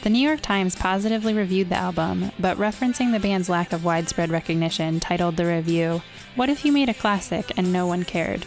The 0.00 0.08
New 0.08 0.26
York 0.26 0.40
Times 0.40 0.74
positively 0.74 1.34
reviewed 1.34 1.68
the 1.68 1.76
album, 1.76 2.32
but 2.40 2.56
referencing 2.56 3.12
the 3.12 3.20
band's 3.20 3.50
lack 3.50 3.74
of 3.74 3.84
widespread 3.84 4.30
recognition, 4.30 5.00
titled 5.00 5.36
the 5.36 5.44
review, 5.44 6.00
What 6.34 6.48
if 6.48 6.64
you 6.64 6.72
made 6.72 6.88
a 6.88 6.94
classic 6.94 7.52
and 7.58 7.74
no 7.74 7.86
one 7.86 8.04
cared? 8.04 8.46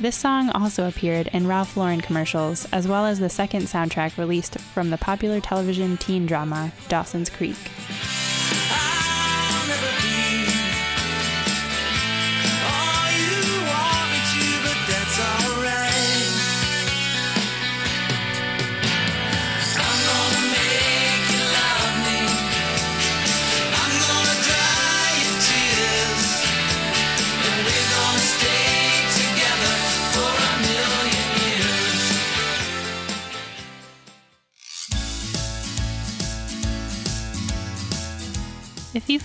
This 0.00 0.16
song 0.16 0.48
also 0.48 0.88
appeared 0.88 1.26
in 1.34 1.46
Ralph 1.46 1.76
Lauren 1.76 2.00
commercials, 2.00 2.66
as 2.72 2.88
well 2.88 3.04
as 3.04 3.18
the 3.18 3.28
second 3.28 3.64
soundtrack 3.64 4.16
released 4.16 4.58
from 4.58 4.88
the 4.88 4.96
popular 4.96 5.38
television 5.38 5.98
teen 5.98 6.24
drama 6.24 6.72
Dawson's 6.88 7.28
Creek. 7.28 7.58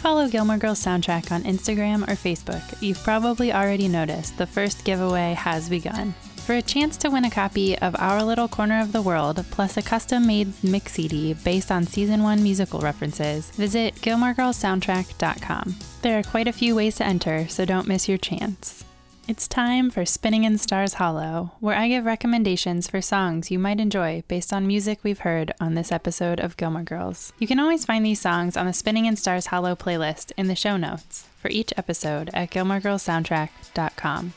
Follow 0.08 0.30
Gilmore 0.30 0.58
Girls 0.58 0.80
Soundtrack 0.80 1.34
on 1.34 1.44
Instagram 1.44 2.04
or 2.04 2.14
Facebook, 2.14 2.64
you've 2.82 3.04
probably 3.04 3.52
already 3.52 3.90
noticed 3.90 4.38
the 4.38 4.48
first 4.48 4.86
giveaway 4.86 5.34
has 5.34 5.68
begun. 5.68 6.14
For 6.46 6.54
a 6.54 6.62
chance 6.62 6.96
to 7.00 7.10
win 7.10 7.26
a 7.26 7.30
copy 7.30 7.78
of 7.80 7.94
Our 8.00 8.24
Little 8.24 8.48
Corner 8.48 8.80
of 8.80 8.94
the 8.94 9.02
World, 9.02 9.46
plus 9.52 9.76
a 9.76 9.82
custom 9.82 10.26
made 10.26 10.54
mix 10.64 10.94
CD 10.94 11.34
based 11.34 11.74
on 11.74 11.86
season 11.86 12.24
1 12.24 12.42
musical 12.42 12.80
references, 12.80 13.52
visit 13.52 13.96
GilmoreGirlsSoundtrack.com. 13.96 15.76
There 16.04 16.18
are 16.18 16.24
quite 16.24 16.48
a 16.48 16.54
few 16.54 16.74
ways 16.74 16.96
to 16.96 17.06
enter, 17.06 17.50
so 17.50 17.66
don't 17.66 17.86
miss 17.86 18.08
your 18.08 18.18
chance. 18.18 18.86
It's 19.28 19.46
time 19.46 19.90
for 19.90 20.06
Spinning 20.06 20.46
in 20.46 20.58
Stars 20.58 20.94
Hollow, 20.94 21.52
where 21.60 21.76
I 21.76 21.90
give 21.90 22.06
recommendations 22.06 22.88
for 22.88 23.02
songs 23.02 23.52
you 23.52 23.60
might 23.60 23.82
enjoy 23.82 24.24
based 24.30 24.54
on 24.54 24.66
music 24.66 25.00
we've 25.04 25.20
heard 25.20 25.52
on 25.60 25.74
this 25.74 25.92
episode 25.92 26.40
of 26.40 26.56
Gilmore 26.56 26.84
Girls. 26.84 27.34
You 27.38 27.46
can 27.46 27.60
always 27.60 27.84
find 27.84 28.06
these 28.06 28.22
songs 28.22 28.56
on 28.56 28.68
the 28.68 28.72
Spinning 28.72 29.04
in 29.04 29.18
Stars 29.18 29.48
Hollow 29.48 29.76
playlist 29.76 30.32
in 30.38 30.48
the 30.48 30.56
show 30.56 30.78
notes 30.78 31.28
for 31.38 31.50
each 31.50 31.74
episode 31.76 32.30
at 32.34 32.52
GilmoreGirlsSoundtrack.com. 32.52 34.32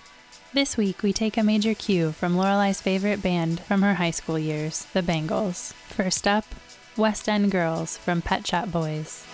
This 0.53 0.77
week, 0.77 1.05
we 1.05 1.13
take 1.13 1.37
a 1.37 1.45
major 1.45 1.75
cue 1.75 2.11
from 2.11 2.35
Lorelai's 2.35 2.81
favorite 2.81 3.23
band 3.23 3.61
from 3.61 3.83
her 3.83 3.95
high 3.95 4.11
school 4.11 4.41
years, 4.41 4.87
the 4.93 5.05
Bangles. 5.05 5.73
First 5.87 6.27
up, 6.27 6.47
West 6.97 7.29
End 7.29 7.53
Girls 7.53 7.97
from 7.97 8.23
Pet 8.23 8.45
Shop 8.45 8.73
Boys. 8.73 9.25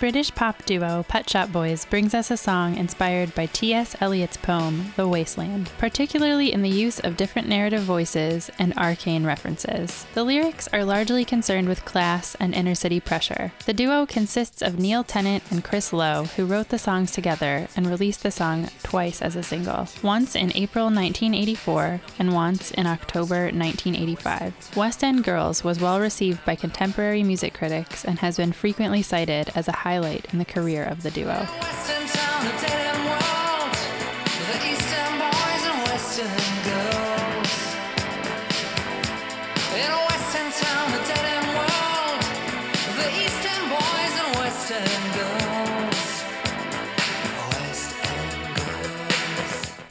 British 0.00 0.34
pop 0.34 0.64
duo 0.66 1.04
Pet 1.08 1.30
Shop 1.30 1.52
Boys 1.52 1.84
brings 1.84 2.14
us 2.14 2.30
a 2.30 2.36
song 2.36 2.76
inspired 2.76 3.34
by 3.34 3.46
T.S. 3.46 3.94
Eliot's 4.00 4.36
poem, 4.36 4.92
The 4.96 5.08
Wasteland, 5.08 5.70
particularly 5.78 6.52
in 6.52 6.62
the 6.62 6.68
use 6.68 6.98
of 6.98 7.16
different 7.16 7.48
narrative 7.48 7.82
voices 7.82 8.50
and 8.58 8.74
arcane 8.76 9.24
references. 9.24 10.04
The 10.14 10.24
lyrics 10.24 10.68
are 10.72 10.84
largely 10.84 11.24
concerned 11.24 11.68
with 11.68 11.84
class 11.84 12.34
and 12.40 12.54
inner 12.54 12.74
city 12.74 13.00
pressure. 13.00 13.52
The 13.66 13.72
duo 13.72 14.04
consists 14.04 14.62
of 14.62 14.78
Neil 14.78 15.04
Tennant 15.04 15.44
and 15.50 15.62
Chris 15.62 15.92
Lowe, 15.92 16.24
who 16.36 16.44
wrote 16.44 16.68
the 16.70 16.78
songs 16.78 17.12
together 17.12 17.68
and 17.76 17.86
released 17.86 18.22
the 18.22 18.30
song 18.30 18.68
twice 18.82 19.22
as 19.22 19.36
a 19.36 19.42
single, 19.42 19.88
once 20.02 20.34
in 20.34 20.52
April 20.56 20.86
1984 20.86 22.00
and 22.18 22.34
once 22.34 22.72
in 22.72 22.86
October 22.86 23.44
1985. 23.44 24.76
West 24.76 25.04
End 25.04 25.22
Girls 25.24 25.62
was 25.62 25.80
well 25.80 26.00
received 26.00 26.44
by 26.44 26.56
contemporary 26.56 27.22
music 27.22 27.54
critics 27.54 28.04
and 28.04 28.18
has 28.18 28.36
been 28.36 28.52
frequently 28.52 29.00
cited 29.00 29.50
as 29.54 29.68
a 29.68 29.83
highlight 29.84 30.24
in 30.32 30.38
the 30.38 30.46
career 30.46 30.82
of 30.82 31.02
the 31.02 31.10
duo. 31.10 31.26
Town, 31.26 32.46
world. 41.54 42.20
The 42.96 43.08
Eastern 43.22 43.68
boys 43.68 44.14
and 44.22 44.36
Western 44.38 45.12
girls. 45.12 45.33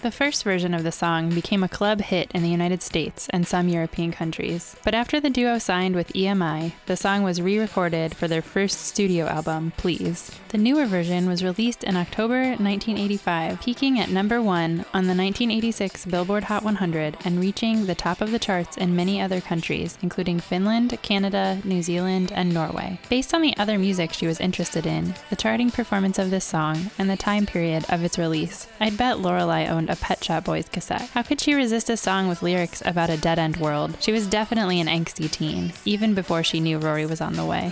The 0.04 0.12
first 0.12 0.44
version 0.44 0.74
of 0.74 0.84
the 0.84 0.92
song 0.92 1.30
became 1.30 1.64
a 1.64 1.70
club 1.70 2.02
hit 2.02 2.30
in 2.34 2.44
the 2.44 2.50
United 2.50 2.82
States 2.82 3.30
and 3.30 3.48
some 3.48 3.70
European 3.70 4.12
countries. 4.12 4.76
But 4.84 4.94
after 4.94 5.22
the 5.22 5.30
duo 5.30 5.60
signed 5.60 5.96
with 5.96 6.12
EMI, 6.12 6.74
the 6.88 6.98
song 6.98 7.24
was 7.24 7.42
re 7.42 7.58
recorded 7.58 8.14
for 8.14 8.28
their 8.28 8.42
first 8.42 8.82
studio 8.82 9.28
album, 9.28 9.72
Please. 9.78 10.30
The 10.50 10.58
newer 10.58 10.86
version 10.86 11.30
was 11.30 11.42
released 11.42 11.86
in 11.86 11.96
October 11.96 12.42
1985, 12.42 13.62
peaking 13.62 13.98
at 13.98 14.10
number 14.10 14.42
one 14.42 14.84
on 14.94 15.08
the 15.08 15.16
1986 15.16 16.06
Billboard 16.08 16.44
Hot 16.44 16.64
100 16.64 17.16
and 17.24 17.40
reaching 17.40 17.86
the 17.86 17.96
top 17.96 18.20
of 18.20 18.32
the 18.32 18.40
charts 18.40 18.76
in 18.76 18.98
many 18.98 19.22
other 19.22 19.40
countries, 19.40 19.98
including 20.02 20.42
Finland, 20.42 21.02
Canada, 21.02 21.62
New 21.64 21.82
Zealand, 21.82 22.34
and 22.36 22.54
Norway. 22.54 23.00
Based 23.10 23.34
on 23.34 23.42
the 23.42 23.56
other 23.56 23.80
music 23.80 24.12
she 24.12 24.28
was 24.28 24.42
interested 24.42 24.86
in, 24.86 25.16
the 25.30 25.38
charting 25.38 25.72
performance 25.72 26.20
of 26.20 26.30
this 26.30 26.44
song, 26.44 26.92
and 27.00 27.10
the 27.10 27.16
time 27.16 27.46
period 27.46 27.86
of 27.88 28.04
its 28.04 28.20
release, 28.20 28.68
I'd 28.82 28.98
bet 28.98 29.18
Lorelai 29.18 29.70
owned 29.70 29.90
a 29.94 29.96
Pet 29.96 30.24
Shop 30.24 30.44
Boys 30.44 30.68
cassette. 30.68 31.08
How 31.14 31.22
could 31.22 31.40
she 31.40 31.54
resist 31.54 31.88
a 31.88 31.96
song 31.96 32.28
with 32.28 32.42
lyrics 32.42 32.82
about 32.84 33.12
a 33.12 33.18
dead 33.18 33.38
end 33.38 33.58
world? 33.58 33.96
She 34.00 34.12
was 34.12 34.26
definitely 34.26 34.82
an 34.82 34.88
angsty 34.88 35.30
teen, 35.30 35.72
even 35.86 36.16
before 36.16 36.44
she 36.44 36.60
knew 36.60 36.80
Rory 36.80 37.06
was 37.06 37.22
on 37.22 37.34
the 37.34 37.46
way. 37.46 37.72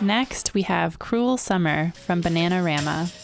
Next, 0.00 0.54
we 0.54 0.62
have 0.62 0.98
Cruel 0.98 1.36
Summer 1.36 1.92
from 1.94 2.22
Bananarama. 2.22 3.23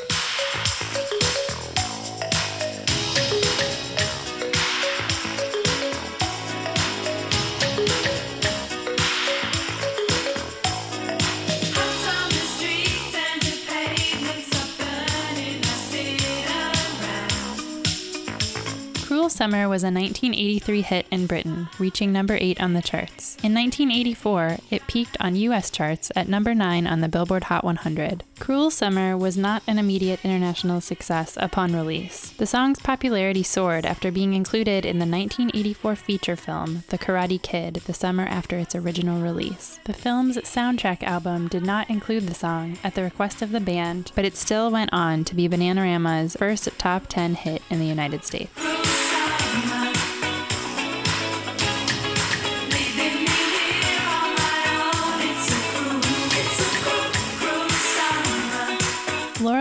Summer 19.40 19.70
was 19.70 19.82
a 19.82 19.86
1983 19.86 20.82
hit 20.82 21.06
in 21.10 21.26
Britain, 21.26 21.70
reaching 21.78 22.12
number 22.12 22.36
8 22.38 22.60
on 22.60 22.74
the 22.74 22.82
charts. 22.82 23.38
In 23.42 23.54
1984, 23.54 24.58
it 24.70 24.86
peaked 24.86 25.16
on 25.18 25.34
US 25.34 25.70
charts 25.70 26.12
at 26.14 26.28
number 26.28 26.54
9 26.54 26.86
on 26.86 27.00
the 27.00 27.08
Billboard 27.08 27.44
Hot 27.44 27.64
100. 27.64 28.22
Cruel 28.38 28.70
Summer 28.70 29.16
was 29.16 29.38
not 29.38 29.62
an 29.66 29.78
immediate 29.78 30.22
international 30.22 30.82
success 30.82 31.38
upon 31.40 31.74
release. 31.74 32.28
The 32.32 32.46
song's 32.46 32.80
popularity 32.80 33.42
soared 33.42 33.86
after 33.86 34.12
being 34.12 34.34
included 34.34 34.84
in 34.84 34.98
the 34.98 35.06
1984 35.06 35.96
feature 35.96 36.36
film 36.36 36.84
The 36.90 36.98
Karate 36.98 37.40
Kid 37.40 37.76
the 37.86 37.94
summer 37.94 38.26
after 38.26 38.58
its 38.58 38.74
original 38.74 39.22
release. 39.22 39.80
The 39.84 39.94
film's 39.94 40.36
soundtrack 40.36 41.02
album 41.02 41.48
did 41.48 41.62
not 41.62 41.88
include 41.88 42.26
the 42.26 42.34
song 42.34 42.76
at 42.84 42.94
the 42.94 43.04
request 43.04 43.40
of 43.40 43.52
the 43.52 43.60
band, 43.60 44.12
but 44.14 44.26
it 44.26 44.36
still 44.36 44.70
went 44.70 44.92
on 44.92 45.24
to 45.24 45.34
be 45.34 45.48
Bananarama's 45.48 46.36
first 46.36 46.68
top 46.76 47.06
10 47.08 47.36
hit 47.36 47.62
in 47.70 47.78
the 47.78 47.86
United 47.86 48.22
States 48.22 49.09
my 49.42 50.09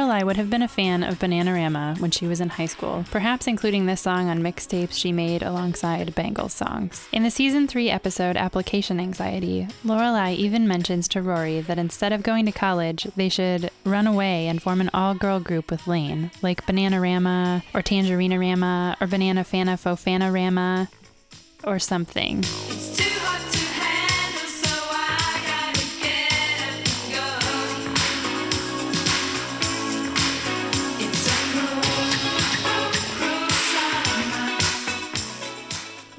Lorelai 0.09 0.23
would 0.23 0.37
have 0.37 0.49
been 0.49 0.63
a 0.63 0.67
fan 0.67 1.03
of 1.03 1.19
Bananarama 1.19 1.99
when 1.99 2.09
she 2.09 2.25
was 2.25 2.41
in 2.41 2.49
high 2.49 2.65
school, 2.65 3.05
perhaps 3.11 3.45
including 3.45 3.85
this 3.85 4.01
song 4.01 4.27
on 4.27 4.41
mixtapes 4.41 4.93
she 4.93 5.11
made 5.11 5.43
alongside 5.43 6.15
Bangles 6.15 6.53
songs. 6.53 7.07
In 7.11 7.21
the 7.21 7.29
season 7.29 7.67
3 7.67 7.91
episode 7.91 8.35
Application 8.35 8.99
Anxiety, 8.99 9.67
Lorelai 9.85 10.35
even 10.35 10.67
mentions 10.67 11.07
to 11.09 11.21
Rory 11.21 11.61
that 11.61 11.77
instead 11.77 12.11
of 12.11 12.23
going 12.23 12.47
to 12.47 12.51
college, 12.51 13.03
they 13.15 13.29
should 13.29 13.69
run 13.85 14.07
away 14.07 14.47
and 14.47 14.63
form 14.63 14.81
an 14.81 14.89
all-girl 14.95 15.41
group 15.41 15.69
with 15.69 15.85
Lane, 15.85 16.31
like 16.41 16.65
Bananarama 16.65 17.61
or 17.75 17.83
Tangerinarama 17.83 18.99
or 18.99 19.05
Banana 19.05 19.43
Fana 19.43 19.77
Fofanarama 19.77 20.87
or 21.63 21.77
something. 21.77 22.43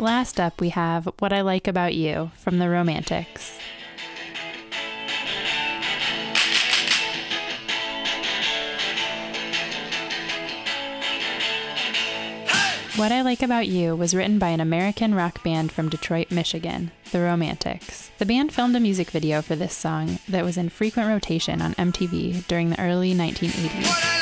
Last 0.00 0.40
up, 0.40 0.62
we 0.62 0.70
have 0.70 1.10
What 1.18 1.30
I 1.30 1.42
Like 1.42 1.68
About 1.68 1.94
You 1.94 2.30
from 2.34 2.58
the 2.58 2.70
Romantics. 2.70 3.58
What 12.96 13.12
I 13.12 13.20
Like 13.20 13.42
About 13.42 13.66
You 13.68 13.94
was 13.94 14.14
written 14.14 14.38
by 14.38 14.48
an 14.48 14.60
American 14.60 15.14
rock 15.14 15.44
band 15.44 15.70
from 15.70 15.90
Detroit, 15.90 16.30
Michigan, 16.30 16.92
the 17.12 17.20
Romantics. 17.20 18.10
The 18.16 18.24
band 18.24 18.54
filmed 18.54 18.76
a 18.76 18.80
music 18.80 19.10
video 19.10 19.42
for 19.42 19.54
this 19.54 19.76
song 19.76 20.18
that 20.26 20.46
was 20.46 20.56
in 20.56 20.70
frequent 20.70 21.10
rotation 21.10 21.60
on 21.60 21.74
MTV 21.74 22.46
during 22.46 22.70
the 22.70 22.80
early 22.80 23.12
1980s. 23.14 24.19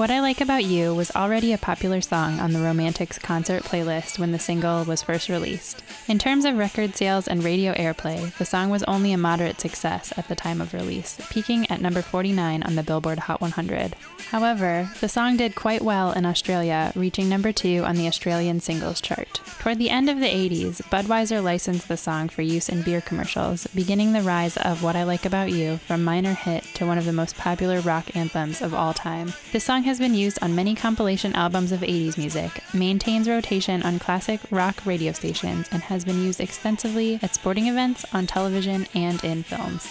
What 0.00 0.10
I 0.10 0.20
Like 0.20 0.40
About 0.40 0.64
You 0.64 0.94
was 0.94 1.10
already 1.10 1.52
a 1.52 1.58
popular 1.58 2.00
song 2.00 2.40
on 2.40 2.54
the 2.54 2.60
Romantics 2.60 3.18
concert 3.18 3.64
playlist 3.64 4.18
when 4.18 4.32
the 4.32 4.38
single 4.38 4.82
was 4.84 5.02
first 5.02 5.28
released. 5.28 5.82
In 6.08 6.18
terms 6.18 6.46
of 6.46 6.56
record 6.56 6.96
sales 6.96 7.28
and 7.28 7.44
radio 7.44 7.74
airplay, 7.74 8.34
the 8.38 8.46
song 8.46 8.70
was 8.70 8.82
only 8.84 9.12
a 9.12 9.18
moderate 9.18 9.60
success 9.60 10.10
at 10.16 10.26
the 10.26 10.34
time 10.34 10.62
of 10.62 10.72
release, 10.72 11.18
peaking 11.28 11.70
at 11.70 11.82
number 11.82 12.00
49 12.00 12.62
on 12.62 12.76
the 12.76 12.82
Billboard 12.82 13.18
Hot 13.18 13.42
100. 13.42 13.94
However, 14.30 14.90
the 15.00 15.08
song 15.08 15.36
did 15.36 15.54
quite 15.54 15.82
well 15.82 16.12
in 16.12 16.24
Australia, 16.24 16.92
reaching 16.96 17.28
number 17.28 17.52
2 17.52 17.84
on 17.84 17.96
the 17.96 18.06
Australian 18.06 18.60
singles 18.60 19.02
chart. 19.02 19.42
Toward 19.58 19.76
the 19.76 19.90
end 19.90 20.08
of 20.08 20.18
the 20.18 20.26
80s, 20.26 20.80
Budweiser 20.84 21.42
licensed 21.42 21.88
the 21.88 21.98
song 21.98 22.30
for 22.30 22.40
use 22.40 22.70
in 22.70 22.80
beer 22.80 23.02
commercials, 23.02 23.66
beginning 23.74 24.14
the 24.14 24.22
rise 24.22 24.56
of 24.56 24.82
What 24.82 24.96
I 24.96 25.02
Like 25.02 25.26
About 25.26 25.50
You 25.50 25.76
from 25.76 26.04
minor 26.04 26.32
hit 26.32 26.64
to 26.74 26.86
one 26.86 26.96
of 26.96 27.04
the 27.04 27.12
most 27.12 27.36
popular 27.36 27.80
rock 27.80 28.16
anthems 28.16 28.62
of 28.62 28.72
all 28.72 28.94
time. 28.94 29.34
The 29.52 29.60
song 29.60 29.82
has 29.90 29.98
been 29.98 30.14
used 30.14 30.40
on 30.40 30.54
many 30.54 30.72
compilation 30.72 31.34
albums 31.34 31.72
of 31.72 31.80
80s 31.80 32.16
music, 32.16 32.62
maintains 32.72 33.28
rotation 33.28 33.82
on 33.82 33.98
classic 33.98 34.40
rock 34.52 34.86
radio 34.86 35.10
stations, 35.10 35.68
and 35.72 35.82
has 35.82 36.04
been 36.04 36.22
used 36.22 36.38
extensively 36.38 37.18
at 37.22 37.34
sporting 37.34 37.66
events, 37.66 38.04
on 38.14 38.24
television, 38.24 38.86
and 38.94 39.24
in 39.24 39.42
films. 39.42 39.88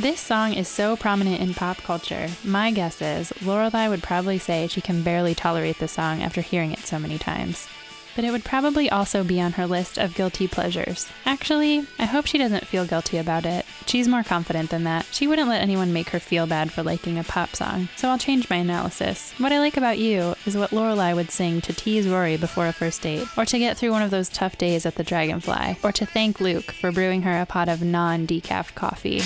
This 0.00 0.18
song 0.18 0.54
is 0.54 0.66
so 0.66 0.96
prominent 0.96 1.42
in 1.42 1.52
pop 1.52 1.76
culture. 1.76 2.30
My 2.42 2.70
guess 2.70 3.02
is 3.02 3.32
Lorelai 3.42 3.90
would 3.90 4.02
probably 4.02 4.38
say 4.38 4.66
she 4.66 4.80
can 4.80 5.02
barely 5.02 5.34
tolerate 5.34 5.78
the 5.78 5.88
song 5.88 6.22
after 6.22 6.40
hearing 6.40 6.72
it 6.72 6.78
so 6.78 6.98
many 6.98 7.18
times. 7.18 7.68
But 8.16 8.24
it 8.24 8.30
would 8.30 8.42
probably 8.42 8.88
also 8.88 9.22
be 9.22 9.42
on 9.42 9.52
her 9.52 9.66
list 9.66 9.98
of 9.98 10.14
guilty 10.14 10.48
pleasures. 10.48 11.06
Actually, 11.26 11.86
I 11.98 12.06
hope 12.06 12.24
she 12.24 12.38
doesn't 12.38 12.66
feel 12.66 12.86
guilty 12.86 13.18
about 13.18 13.44
it. 13.44 13.66
She's 13.84 14.08
more 14.08 14.22
confident 14.22 14.70
than 14.70 14.84
that. 14.84 15.04
She 15.12 15.26
wouldn't 15.26 15.50
let 15.50 15.60
anyone 15.60 15.92
make 15.92 16.08
her 16.08 16.18
feel 16.18 16.46
bad 16.46 16.72
for 16.72 16.82
liking 16.82 17.18
a 17.18 17.24
pop 17.24 17.54
song. 17.54 17.90
So 17.96 18.08
I'll 18.08 18.16
change 18.16 18.48
my 18.48 18.56
analysis. 18.56 19.34
What 19.36 19.52
I 19.52 19.58
like 19.58 19.76
about 19.76 19.98
you 19.98 20.34
is 20.46 20.56
what 20.56 20.70
Lorelai 20.70 21.14
would 21.14 21.30
sing 21.30 21.60
to 21.60 21.74
tease 21.74 22.08
Rory 22.08 22.38
before 22.38 22.66
a 22.66 22.72
first 22.72 23.02
date, 23.02 23.28
or 23.36 23.44
to 23.44 23.58
get 23.58 23.76
through 23.76 23.92
one 23.92 24.02
of 24.02 24.10
those 24.10 24.30
tough 24.30 24.56
days 24.56 24.86
at 24.86 24.94
the 24.94 25.04
Dragonfly, 25.04 25.76
or 25.82 25.92
to 25.92 26.06
thank 26.06 26.40
Luke 26.40 26.72
for 26.72 26.90
brewing 26.90 27.20
her 27.22 27.38
a 27.38 27.44
pot 27.44 27.68
of 27.68 27.82
non-decaf 27.82 28.74
coffee. 28.74 29.20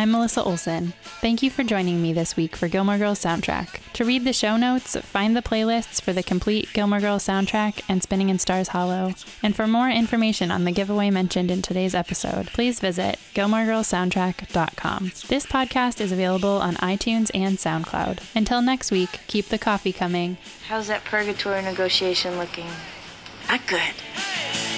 I'm 0.00 0.12
Melissa 0.12 0.42
Olson. 0.42 0.94
Thank 1.20 1.42
you 1.42 1.50
for 1.50 1.62
joining 1.62 2.00
me 2.00 2.14
this 2.14 2.34
week 2.34 2.56
for 2.56 2.68
Gilmore 2.68 2.96
Girls 2.96 3.22
Soundtrack. 3.22 3.80
To 3.92 4.04
read 4.06 4.24
the 4.24 4.32
show 4.32 4.56
notes, 4.56 4.96
find 4.96 5.36
the 5.36 5.42
playlists 5.42 6.00
for 6.00 6.14
the 6.14 6.22
complete 6.22 6.70
Gilmore 6.72 7.00
Girls 7.00 7.26
soundtrack 7.26 7.82
and 7.86 8.02
Spinning 8.02 8.30
in 8.30 8.38
Stars 8.38 8.68
Hollow, 8.68 9.12
and 9.42 9.54
for 9.54 9.66
more 9.66 9.90
information 9.90 10.50
on 10.50 10.64
the 10.64 10.72
giveaway 10.72 11.10
mentioned 11.10 11.50
in 11.50 11.60
today's 11.60 11.94
episode, 11.94 12.46
please 12.46 12.80
visit 12.80 13.18
GilmoreGirlsSoundtrack.com. 13.34 15.12
This 15.28 15.44
podcast 15.44 16.00
is 16.00 16.12
available 16.12 16.62
on 16.62 16.76
iTunes 16.76 17.30
and 17.34 17.58
SoundCloud. 17.58 18.20
Until 18.34 18.62
next 18.62 18.90
week, 18.90 19.20
keep 19.26 19.50
the 19.50 19.58
coffee 19.58 19.92
coming. 19.92 20.38
How's 20.68 20.86
that 20.86 21.04
purgatory 21.04 21.60
negotiation 21.60 22.38
looking? 22.38 22.68
Not 23.50 23.66
good. 23.66 24.69